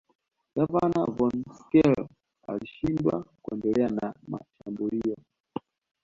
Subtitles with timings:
[0.55, 2.07] Gavana von Schele
[2.47, 5.15] alishindwa kuendelea na mashambulio